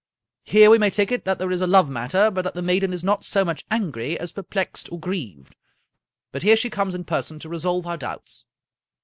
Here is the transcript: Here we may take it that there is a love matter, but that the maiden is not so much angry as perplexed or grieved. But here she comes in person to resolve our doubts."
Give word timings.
Here 0.45 0.71
we 0.71 0.79
may 0.79 0.89
take 0.89 1.11
it 1.11 1.25
that 1.25 1.37
there 1.37 1.51
is 1.51 1.61
a 1.61 1.67
love 1.67 1.87
matter, 1.87 2.31
but 2.31 2.41
that 2.41 2.55
the 2.55 2.63
maiden 2.63 2.91
is 2.91 3.03
not 3.03 3.23
so 3.23 3.45
much 3.45 3.65
angry 3.69 4.19
as 4.19 4.31
perplexed 4.31 4.91
or 4.91 4.99
grieved. 4.99 5.55
But 6.31 6.41
here 6.41 6.55
she 6.55 6.71
comes 6.71 6.95
in 6.95 7.03
person 7.03 7.37
to 7.37 7.49
resolve 7.49 7.85
our 7.85 7.97
doubts." 7.97 8.45